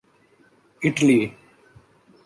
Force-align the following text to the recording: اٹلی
اٹلی 0.81 1.19